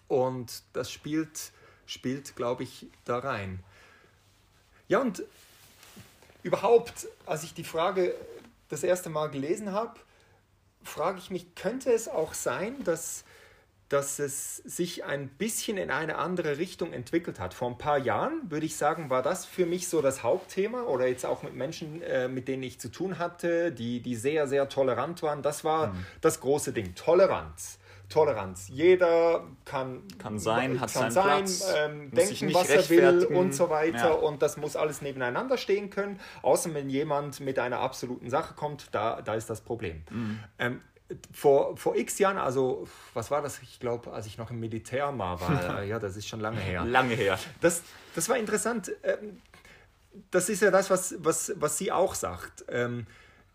und 0.09 0.63
das 0.75 0.91
spielt, 0.91 1.53
spielt 1.87 2.37
glaube 2.37 2.65
ich, 2.65 2.87
da 3.05 3.19
rein. 3.19 3.61
Ja, 4.89 5.01
und 5.01 5.23
überhaupt, 6.43 7.09
als 7.25 7.45
ich 7.45 7.55
die 7.55 7.65
Frage 7.65 8.15
das 8.69 8.83
erste 8.83 9.09
Mal 9.09 9.31
gelesen 9.31 9.73
habe, 9.73 9.99
frage 10.85 11.19
ich 11.19 11.31
mich, 11.31 11.55
könnte 11.55 11.93
es 11.93 12.09
auch 12.09 12.35
sein, 12.35 12.85
dass, 12.85 13.25
dass 13.93 14.19
es 14.19 14.57
sich 14.57 15.05
ein 15.05 15.29
bisschen 15.29 15.77
in 15.77 15.91
eine 15.91 16.17
andere 16.17 16.57
Richtung 16.57 16.95
entwickelt 16.95 17.39
hat. 17.39 17.53
Vor 17.53 17.69
ein 17.69 17.77
paar 17.77 17.99
Jahren, 17.99 18.51
würde 18.51 18.65
ich 18.65 18.77
sagen, 18.77 19.11
war 19.11 19.23
das 19.23 19.45
für 19.45 19.67
mich 19.67 19.87
so 19.87 20.01
das 20.01 20.23
Hauptthema 20.23 20.85
oder 20.85 21.07
jetzt 21.07 21.27
auch 21.27 21.43
mit 21.43 21.55
Menschen, 21.55 22.01
äh, 22.01 22.27
mit 22.27 22.49
denen 22.49 22.63
ich 22.63 22.81
zu 22.81 22.91
tun 22.91 23.19
hatte, 23.19 23.71
die, 23.71 24.01
die 24.01 24.17
sehr, 24.17 24.47
sehr 24.47 24.71
tolerant 24.71 25.23
waren. 25.23 25.43
Das 25.43 25.63
war 25.63 25.89
mhm. 25.89 26.07
das 26.23 26.41
große 26.41 26.73
Ding, 26.73 26.95
Toleranz. 26.95 27.79
Toleranz. 28.09 28.69
Jeder 28.69 29.45
kann, 29.65 30.03
kann 30.19 30.39
sein, 30.39 30.81
hat 30.81 30.93
kann 30.93 31.11
sein, 31.11 31.45
ähm, 31.77 32.11
denken, 32.11 32.53
was 32.53 32.69
er 32.69 32.89
will 32.91 33.27
und 33.27 33.55
so 33.55 33.71
weiter. 33.71 34.09
Ja. 34.09 34.13
Und 34.13 34.43
das 34.43 34.57
muss 34.57 34.77
alles 34.77 35.01
nebeneinander 35.01 35.57
stehen 35.57 35.91
können. 35.91 36.21
Außer 36.43 36.73
wenn 36.75 36.91
jemand 36.91 37.41
mit 37.41 37.59
einer 37.59 37.81
absoluten 37.81 38.29
Sache 38.29 38.55
kommt, 38.55 38.89
da, 38.93 39.23
da 39.23 39.35
ist 39.35 39.49
das 39.49 39.63
Problem. 39.63 40.03
Mhm. 40.11 40.41
Ähm, 40.59 40.81
vor, 41.33 41.77
vor 41.77 41.97
x 41.97 42.19
Jahren, 42.19 42.39
also 42.39 42.87
was 43.15 43.31
war 43.31 43.43
das? 43.43 43.61
Ich 43.63 43.81
glaube, 43.81 44.13
als 44.13 44.27
ich 44.27 44.39
noch 44.39 44.51
im 44.51 44.61
Militär 44.61 45.17
war, 45.19 45.41
war 45.41 45.83
ja, 45.85 45.99
das 45.99 46.17
ist 46.17 46.29
schon 46.29 46.41
lange 46.41 46.61
her. 46.61 46.85
Lange 46.85 47.15
her. 47.15 47.39
Das, 47.61 47.83
das 48.15 48.29
war 48.29 48.37
interessant. 48.37 48.93
Ähm, 49.03 49.41
das 50.31 50.49
ist 50.49 50.63
ja 50.63 50.71
das, 50.71 50.91
was, 50.91 51.15
was, 51.19 51.53
was 51.57 51.79
sie 51.79 51.91
auch 51.91 52.15
sagt. 52.15 52.65
Ähm, 52.69 53.07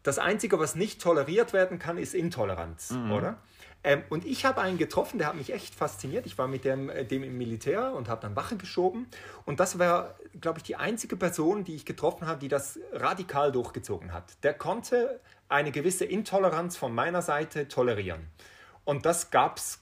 das 0.03 0.19
Einzige, 0.19 0.59
was 0.59 0.75
nicht 0.75 1.01
toleriert 1.01 1.53
werden 1.53 1.79
kann, 1.79 1.97
ist 1.97 2.13
Intoleranz, 2.13 2.91
mhm. 2.91 3.11
oder? 3.11 3.37
Ähm, 3.83 4.03
und 4.09 4.25
ich 4.25 4.45
habe 4.45 4.61
einen 4.61 4.77
getroffen, 4.77 5.17
der 5.17 5.27
hat 5.27 5.35
mich 5.35 5.53
echt 5.53 5.75
fasziniert. 5.75 6.25
Ich 6.25 6.37
war 6.37 6.47
mit 6.47 6.65
dem, 6.65 6.89
äh, 6.89 7.05
dem 7.05 7.23
im 7.23 7.37
Militär 7.37 7.93
und 7.93 8.09
habe 8.09 8.21
dann 8.21 8.35
Wache 8.35 8.57
geschoben. 8.57 9.07
Und 9.45 9.59
das 9.59 9.79
war, 9.79 10.15
glaube 10.41 10.59
ich, 10.59 10.63
die 10.63 10.75
einzige 10.75 11.15
Person, 11.15 11.63
die 11.63 11.75
ich 11.75 11.85
getroffen 11.85 12.27
habe, 12.27 12.39
die 12.39 12.47
das 12.47 12.79
radikal 12.91 13.51
durchgezogen 13.51 14.13
hat. 14.13 14.25
Der 14.43 14.53
konnte 14.53 15.19
eine 15.49 15.71
gewisse 15.71 16.05
Intoleranz 16.05 16.77
von 16.77 16.93
meiner 16.93 17.21
Seite 17.21 17.67
tolerieren. 17.67 18.27
Und 18.85 19.05
das 19.05 19.31
gab 19.31 19.57
es 19.57 19.79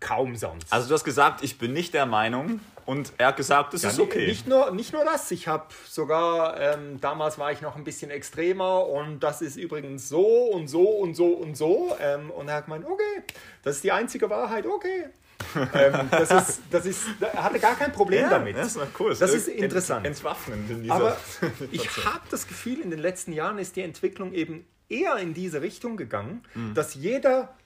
kaum 0.00 0.36
sonst. 0.36 0.72
Also 0.72 0.88
du 0.88 0.94
hast 0.94 1.04
gesagt, 1.04 1.42
ich 1.42 1.58
bin 1.58 1.72
nicht 1.72 1.94
der 1.94 2.06
Meinung 2.06 2.60
und 2.86 3.12
er 3.16 3.28
hat 3.28 3.36
gesagt, 3.36 3.72
das 3.72 3.82
ja, 3.82 3.90
ist 3.90 3.98
okay. 3.98 4.26
Nicht 4.26 4.46
nur, 4.46 4.70
nicht 4.70 4.92
nur 4.92 5.04
das, 5.04 5.30
ich 5.30 5.48
habe 5.48 5.66
sogar, 5.88 6.60
ähm, 6.60 7.00
damals 7.00 7.38
war 7.38 7.50
ich 7.52 7.62
noch 7.62 7.76
ein 7.76 7.84
bisschen 7.84 8.10
extremer 8.10 8.86
und 8.86 9.20
das 9.20 9.40
ist 9.40 9.56
übrigens 9.56 10.08
so 10.08 10.24
und 10.46 10.68
so 10.68 10.82
und 10.82 11.14
so 11.14 11.28
und 11.28 11.56
so. 11.56 11.96
Ähm, 12.00 12.30
und 12.30 12.48
er 12.48 12.56
hat 12.56 12.66
gemeint, 12.66 12.84
okay, 12.84 13.22
das 13.62 13.76
ist 13.76 13.84
die 13.84 13.92
einzige 13.92 14.28
Wahrheit, 14.28 14.66
okay. 14.66 15.06
ähm, 15.74 16.08
das 16.10 16.30
ist, 16.30 16.62
das 16.70 16.86
ist, 16.86 17.02
er 17.20 17.42
hatte 17.42 17.58
gar 17.58 17.74
kein 17.74 17.92
Problem 17.92 18.22
ja, 18.22 18.30
damit. 18.30 18.56
Das 18.56 18.76
ist 18.76 18.78
cool. 18.98 19.14
Das 19.14 19.32
ist 19.32 19.48
interessant. 19.48 20.06
Entwaffnen 20.06 20.68
in 20.70 20.82
dieser 20.82 20.94
Aber 20.94 21.16
ich 21.70 22.04
habe 22.04 22.20
das 22.30 22.46
Gefühl, 22.46 22.80
in 22.80 22.90
den 22.90 23.00
letzten 23.00 23.32
Jahren 23.32 23.58
ist 23.58 23.76
die 23.76 23.82
Entwicklung 23.82 24.32
eben 24.32 24.66
eher 24.94 25.16
in 25.16 25.34
diese 25.34 25.62
Richtung 25.62 25.96
gegangen, 25.96 26.42
mhm. 26.54 26.74
dass 26.74 26.94
jeder 26.94 27.56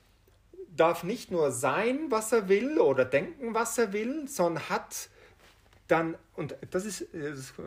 darf 0.76 1.02
nicht 1.02 1.30
nur 1.30 1.50
sein, 1.50 2.10
was 2.10 2.32
er 2.32 2.48
will 2.48 2.78
oder 2.78 3.04
denken, 3.04 3.54
was 3.54 3.76
er 3.78 3.92
will, 3.92 4.28
sondern 4.28 4.68
hat 4.68 5.10
dann, 5.88 6.16
und 6.36 6.54
das 6.70 6.84
ist 6.84 7.06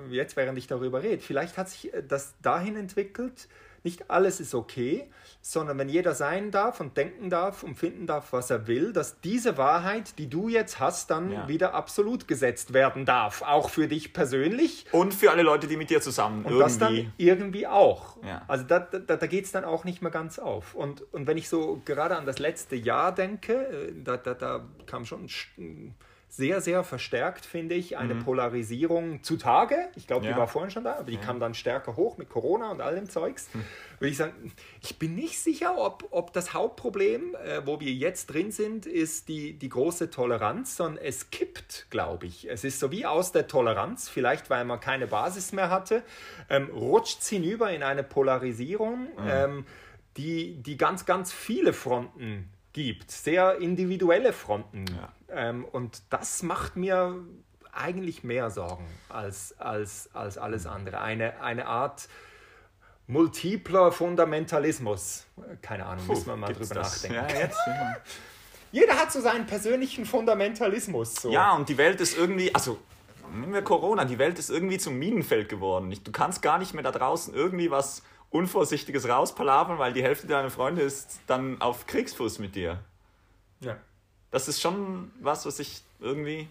jetzt, 0.10 0.36
während 0.38 0.58
ich 0.58 0.68
darüber 0.68 1.04
rede, 1.04 1.22
vielleicht 1.22 1.58
hat 1.58 1.70
sich 1.70 1.92
das 2.08 2.36
dahin 2.42 2.76
entwickelt, 2.76 3.48
nicht 3.84 4.10
alles 4.10 4.40
ist 4.40 4.54
okay, 4.54 5.10
sondern 5.42 5.78
wenn 5.80 5.90
jeder 5.90 6.14
sein 6.14 6.52
darf 6.52 6.80
und 6.80 6.98
denken 6.98 7.30
darf 7.30 7.64
und 7.64 7.76
finden 7.76 8.06
darf, 8.06 8.32
was 8.32 8.50
er 8.52 8.68
will, 8.68 8.94
dass 8.94 9.22
diese 9.22 9.58
Wahrheit, 9.58 10.18
die 10.20 10.30
du 10.30 10.50
jetzt 10.50 10.80
hast, 10.80 11.10
dann 11.10 11.32
ja. 11.32 11.48
wieder 11.48 11.74
absolut 11.74 12.28
gesetzt 12.28 12.74
werden 12.74 13.06
darf. 13.06 13.42
Auch 13.42 13.70
für 13.70 13.88
dich 13.88 14.14
persönlich. 14.14 14.86
Und 14.92 15.14
für 15.14 15.32
alle 15.32 15.42
Leute, 15.42 15.68
die 15.68 15.78
mit 15.78 15.90
dir 15.90 16.02
zusammen 16.02 16.46
und 16.46 16.52
irgendwie. 16.52 16.64
das 16.64 16.78
dann 16.78 17.14
irgendwie 17.18 17.66
auch. 17.66 18.18
Ja. 18.24 18.44
Also 18.48 18.66
da, 18.66 18.80
da, 18.80 19.16
da 19.16 19.28
geht 19.28 19.46
es 19.46 19.52
dann 19.52 19.66
auch 19.66 19.84
nicht 19.84 20.02
mehr 20.02 20.12
ganz 20.12 20.38
auf. 20.38 20.76
Und, 20.76 21.02
und 21.14 21.26
wenn 21.26 21.38
ich 21.38 21.50
so 21.50 21.82
gerade 21.86 22.16
an 22.16 22.26
das 22.26 22.38
letzte 22.38 22.76
Jahr 22.76 23.14
denke, 23.14 23.54
äh, 23.54 23.94
da, 23.96 24.18
da, 24.18 24.36
da 24.36 24.66
kam 24.86 25.06
schon 25.06 25.28
sehr, 26.32 26.62
sehr 26.62 26.86
verstärkt, 26.86 27.46
finde 27.46 27.76
ich, 27.76 27.98
eine 27.98 28.14
mhm. 28.14 28.24
Polarisierung 28.24 29.22
zutage. 29.22 29.90
Ich 29.98 30.08
glaube, 30.08 30.26
ja. 30.26 30.32
die 30.32 30.38
war 30.38 30.48
vorhin 30.48 30.72
schon 30.72 30.86
da, 30.86 30.94
aber 30.94 31.12
die 31.12 31.16
ja. 31.16 31.20
kam 31.20 31.42
dann 31.42 31.54
stärker 31.54 31.98
hoch 31.98 32.18
mit 32.18 32.30
Corona 32.30 32.72
und 32.72 32.80
all 32.80 32.96
dem 32.96 33.10
Zeugs. 33.10 33.50
Mhm. 33.54 33.66
Würde 34.00 34.12
ich 34.12 34.18
sagen, 34.18 34.54
ich 34.82 34.98
bin 34.98 35.14
nicht 35.14 35.40
sicher, 35.40 35.78
ob, 35.78 36.08
ob 36.12 36.32
das 36.32 36.54
Hauptproblem, 36.54 37.36
äh, 37.36 37.66
wo 37.66 37.82
wir 37.82 37.92
jetzt 37.92 38.28
drin 38.28 38.52
sind, 38.52 38.86
ist 38.86 39.28
die, 39.28 39.60
die 39.60 39.68
große 39.68 40.10
Toleranz, 40.10 40.78
sondern 40.78 41.04
es 41.04 41.32
kippt, 41.32 41.88
glaube 41.90 42.28
ich. 42.28 42.50
Es 42.50 42.64
ist 42.64 42.80
so 42.80 42.92
wie 42.92 43.06
aus 43.06 43.34
der 43.34 43.48
Toleranz, 43.48 44.08
vielleicht 44.08 44.50
weil 44.50 44.64
man 44.64 44.80
keine 44.80 45.08
Basis 45.08 45.52
mehr 45.52 45.70
hatte, 45.70 46.02
ähm, 46.50 46.70
rutscht 46.70 47.20
es 47.20 47.28
hinüber 47.28 47.72
in 47.72 47.84
eine 47.84 48.04
Polarisierung, 48.04 49.02
mhm. 49.02 49.30
ähm, 49.30 49.66
die, 50.16 50.56
die 50.64 50.78
ganz, 50.78 51.06
ganz 51.06 51.34
viele 51.34 51.74
Fronten 51.74 52.50
gibt, 52.74 53.12
sehr 53.12 53.58
individuelle 53.58 54.34
Fronten. 54.34 54.86
Ja. 54.88 55.10
Ähm, 55.30 55.66
und 55.66 56.02
das 56.10 56.44
macht 56.44 56.76
mir 56.76 57.16
eigentlich 57.72 58.24
mehr 58.24 58.50
Sorgen 58.50 58.86
als, 59.10 59.58
als, 59.60 60.10
als 60.14 60.38
alles 60.38 60.66
mhm. 60.66 60.72
andere. 60.72 61.02
Eine, 61.02 61.42
eine 61.42 61.68
Art 61.68 62.08
multipler 63.08 63.92
Fundamentalismus. 63.92 65.26
Keine 65.62 65.86
Ahnung, 65.86 66.06
Puh, 66.06 66.14
müssen 66.14 66.28
wir 66.28 66.36
mal 66.36 66.54
drüber 66.54 66.76
das? 66.76 67.04
nachdenken. 67.04 67.36
Ja, 67.36 67.40
jetzt, 67.40 67.60
Jeder 68.72 68.98
hat 68.98 69.12
so 69.12 69.20
seinen 69.20 69.46
persönlichen 69.46 70.06
Fundamentalismus. 70.06 71.16
So. 71.16 71.32
Ja, 71.32 71.54
und 71.56 71.68
die 71.68 71.78
Welt 71.78 72.00
ist 72.00 72.18
irgendwie, 72.18 72.56
also 72.56 72.80
nehmen 73.34 73.54
wir 73.54 73.64
Corona, 73.64 74.06
die 74.06 74.18
Welt 74.18 74.40
ist 74.40 74.50
irgendwie 74.50 74.78
zum 74.78 74.98
Minenfeld 74.98 75.50
geworden. 75.50 75.94
Du 76.04 76.12
kannst 76.12 76.42
gar 76.42 76.58
nicht 76.58 76.74
mehr 76.74 76.84
da 76.84 76.92
draußen 76.92 77.34
irgendwie 77.34 77.70
was 77.70 78.02
Unvorsichtiges 78.32 79.08
rauspalavern, 79.08 79.78
weil 79.78 79.94
die 79.94 80.04
Hälfte 80.04 80.26
deiner 80.26 80.50
Freunde 80.50 80.82
ist 80.82 81.20
dann 81.28 81.62
auf 81.62 81.86
Kriegsfuß 81.86 82.40
mit 82.40 82.56
dir. 82.56 82.80
Ja. 83.60 83.78
Das 84.32 84.48
ist 84.48 84.62
schon 84.62 85.12
was, 85.20 85.46
was 85.46 85.60
ich 85.60 85.84
irgendwie 86.00 86.48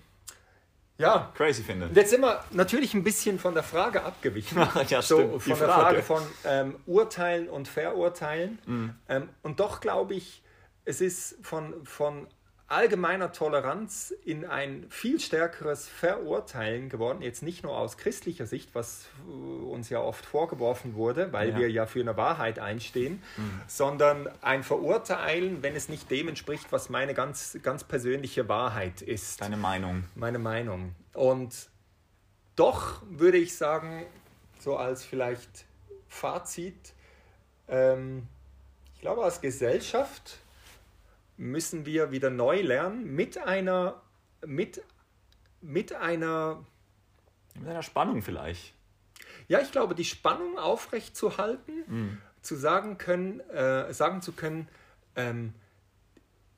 ja. 0.99 1.33
crazy 1.35 1.63
finde. 1.63 1.91
Jetzt 1.95 2.11
sind 2.11 2.21
wir 2.21 2.45
natürlich 2.51 2.93
ein 2.93 3.03
bisschen 3.03 3.39
von 3.39 3.55
der 3.55 3.63
Frage 3.63 4.03
abgewichen. 4.03 4.59
ja, 4.89 5.01
so, 5.01 5.39
von 5.39 5.59
der 5.59 5.69
Frage 5.69 6.03
von 6.03 6.23
ähm, 6.45 6.77
Urteilen 6.87 7.49
und 7.49 7.67
Verurteilen. 7.67 8.59
Mhm. 8.67 8.95
Ähm, 9.09 9.29
und 9.43 9.61
doch 9.61 9.81
glaube 9.81 10.15
ich, 10.15 10.43
es 10.85 11.01
ist 11.01 11.37
von, 11.43 11.75
von 11.85 12.27
allgemeiner 12.71 13.33
Toleranz 13.33 14.15
in 14.25 14.45
ein 14.45 14.87
viel 14.91 15.19
stärkeres 15.19 15.89
Verurteilen 15.89 16.89
geworden, 16.89 17.21
jetzt 17.21 17.43
nicht 17.43 17.65
nur 17.65 17.77
aus 17.77 17.97
christlicher 17.97 18.47
Sicht, 18.47 18.75
was 18.75 19.07
uns 19.27 19.91
ja 19.91 20.01
oft 20.01 20.25
vorgeworfen 20.25 20.95
wurde, 20.95 21.33
weil 21.33 21.51
ja. 21.51 21.59
wir 21.59 21.71
ja 21.71 21.87
für 21.87 22.01
eine 22.01 22.17
Wahrheit 22.17 22.61
einstehen, 22.61 23.23
mhm. 23.37 23.61
sondern 23.67 24.29
ein 24.41 24.63
Verurteilen, 24.63 25.63
wenn 25.63 25.75
es 25.75 25.89
nicht 25.89 26.11
dem 26.11 26.29
entspricht, 26.29 26.71
was 26.71 26.91
meine 26.91 27.13
ganz, 27.13 27.59
ganz 27.63 27.83
persönliche 27.83 28.49
Wahrheit 28.49 29.03
ist. 29.03 29.41
Deine 29.41 29.57
Meinung. 29.57 30.05
Meine 30.15 30.39
Meinung. 30.39 30.95
Und 31.13 31.69
doch 32.55 33.03
würde 33.09 33.39
ich 33.39 33.57
sagen, 33.57 34.07
so 34.61 34.77
als 34.77 35.05
vielleicht 35.05 35.65
Fazit, 36.09 36.95
ähm, 37.69 38.29
ich 38.95 39.01
glaube, 39.01 39.25
als 39.25 39.41
Gesellschaft 39.41 40.39
müssen 41.41 41.87
wir 41.87 42.11
wieder 42.11 42.29
neu 42.29 42.61
lernen 42.61 43.15
mit 43.15 43.39
einer, 43.39 44.03
mit, 44.47 44.83
mit 45.63 45.95
einer, 45.95 46.65
mit 47.55 47.67
einer 47.67 47.83
Spannung 47.83 48.21
vielleicht. 48.21 48.75
Ja, 49.49 49.61
ich 49.61 49.73
glaube, 49.73 49.95
die 49.95 50.05
Spannung 50.05 50.59
aufrechtzuhalten, 50.59 51.85
mhm. 51.87 52.19
zu 52.43 52.57
sagen 52.57 52.99
können, 52.99 53.41
äh, 53.41 53.93
sagen 53.95 54.21
zu 54.21 54.33
können, 54.33 54.69
ähm, 55.17 55.55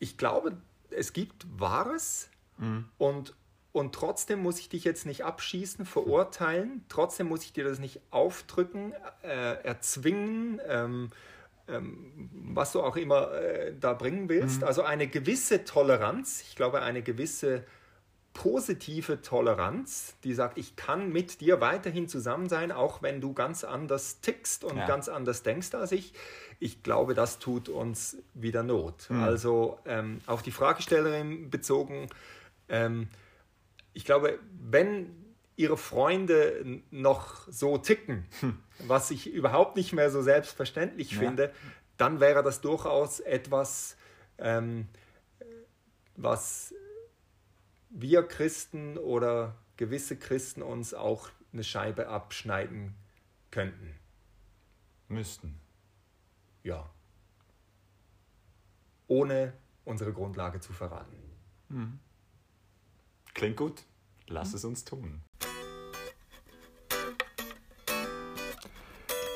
ich 0.01 0.19
glaube, 0.19 0.57
es 0.91 1.13
gibt 1.13 1.47
Wahres 1.61 2.29
mhm. 2.59 2.89
und, 2.99 3.37
und 3.71 3.95
trotzdem 3.95 4.43
muss 4.43 4.59
ich 4.59 4.69
dich 4.69 4.83
jetzt 4.83 5.07
nicht 5.07 5.25
abschießen, 5.25 5.87
verurteilen, 5.87 6.85
trotzdem 6.89 7.29
muss 7.29 7.45
ich 7.45 7.53
dir 7.53 7.63
das 7.63 7.79
nicht 7.79 8.01
aufdrücken, 8.11 8.93
äh, 9.23 9.63
erzwingen, 9.63 10.61
ähm, 10.67 11.11
was 11.67 12.73
du 12.73 12.83
auch 12.83 12.97
immer 12.97 13.33
äh, 13.33 13.75
da 13.79 13.95
bringen 13.95 14.29
willst. 14.29 14.61
Mhm. 14.61 14.67
Also 14.67 14.83
eine 14.83 15.07
gewisse 15.07 15.65
Toleranz, 15.65 16.43
ich 16.49 16.57
glaube 16.57 16.83
eine 16.83 17.03
gewisse 17.03 17.65
positive 18.35 19.21
Toleranz, 19.21 20.17
die 20.25 20.33
sagt, 20.33 20.57
ich 20.57 20.75
kann 20.77 21.13
mit 21.13 21.41
dir 21.41 21.61
weiterhin 21.61 22.09
zusammen 22.09 22.49
sein, 22.49 22.73
auch 22.73 23.03
wenn 23.03 23.21
du 23.21 23.35
ganz 23.35 23.63
anders 23.63 24.21
tickst 24.21 24.65
und 24.65 24.77
ja. 24.77 24.87
ganz 24.87 25.09
anders 25.09 25.43
denkst 25.43 25.75
als 25.75 25.93
ich. 25.93 26.15
Ich 26.59 26.83
glaube, 26.83 27.15
das 27.15 27.39
tut 27.39 27.69
uns 27.69 28.17
wieder 28.35 28.63
Not. 28.63 29.11
Mhm. 29.11 29.23
Also 29.23 29.79
ähm, 29.85 30.21
auf 30.27 30.43
die 30.43 30.53
Fragestellerin 30.53 31.51
bezogen, 31.51 32.09
ähm, 32.69 33.09
ich 33.93 34.05
glaube, 34.05 34.39
wenn 34.59 35.11
ihre 35.57 35.77
Freunde 35.77 36.83
noch 36.91 37.47
so 37.49 37.79
ticken, 37.79 38.27
hm. 38.41 38.59
was 38.87 39.11
ich 39.11 39.33
überhaupt 39.33 39.77
nicht 39.77 39.93
mehr 39.93 40.11
so 40.11 40.23
selbstverständlich 40.23 41.13
ja. 41.13 41.19
finde, 41.19 41.53
dann 41.97 42.21
wäre 42.21 42.43
das 42.43 42.61
durchaus 42.61 43.21
etwas, 43.21 43.97
ähm, 44.39 44.89
was 46.17 46.75
wir 47.91 48.23
Christen 48.23 48.97
oder 48.99 49.57
gewisse 49.77 50.19
Christen 50.19 50.63
uns 50.63 50.95
auch 50.95 51.29
eine 51.53 51.65
Scheibe 51.65 52.09
abschneiden 52.09 52.95
könnten. 53.51 53.95
Müssten. 55.09 55.61
Ja. 56.63 56.89
Ohne 59.07 59.53
unsere 59.85 60.13
Grundlage 60.13 60.61
zu 60.61 60.73
verraten. 60.73 61.17
Mhm. 61.69 61.99
Klingt 63.35 63.57
gut. 63.57 63.83
Lass 64.29 64.55
es 64.55 64.65
uns 64.65 64.85
tun. 64.85 65.21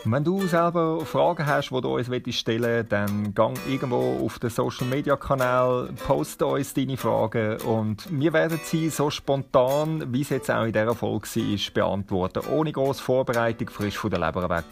Wenn 0.09 0.23
du 0.23 0.47
selber 0.47 1.01
Fragen 1.01 1.45
hast, 1.47 1.71
die 1.71 1.81
du 1.81 1.97
uns 1.97 2.07
stellen 2.37 2.63
willst, 2.63 2.93
dann 2.93 3.35
gang 3.35 3.59
irgendwo 3.69 4.25
auf 4.25 4.39
den 4.39 4.51
Social 4.51 4.87
Media 4.87 5.17
Kanal, 5.17 5.89
poste 6.07 6.47
uns 6.47 6.73
deine 6.75 6.97
Fragen 6.97 7.61
und 7.63 8.07
wir 8.09 8.33
werden 8.33 8.61
sie 8.63 8.89
so 8.89 9.11
spontan, 9.11 10.13
wie 10.13 10.21
es 10.21 10.29
jetzt 10.29 10.49
auch 10.49 10.63
in 10.63 10.73
dieser 10.73 10.95
Folge 10.95 11.27
war, 11.27 11.73
beantworten. 11.75 12.43
Ohne 12.53 12.71
grosse 12.71 13.03
Vorbereitung, 13.03 13.69
frisch 13.69 13.99
von 13.99 14.11
der 14.11 14.21
Leber 14.21 14.49
weg. 14.49 14.65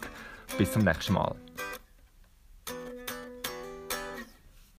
Bis 0.57 0.71
zum 0.71 0.83
nächsten 0.83 1.13
Mal. 1.13 1.35